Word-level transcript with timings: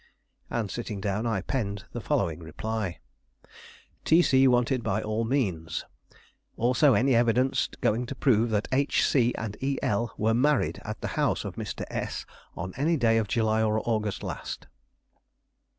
And 0.49 0.71
sitting 0.71 0.99
down 0.99 1.27
I 1.27 1.41
penned 1.41 1.85
the 1.91 2.01
following 2.01 2.39
reply: 2.39 2.97
"T. 4.03 4.23
C. 4.23 4.47
wanted 4.47 4.81
by 4.81 5.03
all 5.03 5.25
means. 5.25 5.85
Also 6.57 6.95
any 6.95 7.13
evidence 7.13 7.67
going 7.81 8.07
to 8.07 8.15
prove 8.15 8.49
that 8.49 8.67
H. 8.71 9.05
C. 9.05 9.31
and 9.37 9.55
E. 9.61 9.77
L. 9.83 10.11
were 10.17 10.33
married 10.33 10.81
at 10.83 11.01
the 11.01 11.09
house 11.19 11.45
of 11.45 11.53
Mr. 11.55 11.83
S. 11.91 12.25
on 12.57 12.73
any 12.77 12.97
day 12.97 13.19
of 13.19 13.27
July 13.27 13.61
or 13.61 13.79
August 13.87 14.23
last." 14.23 14.65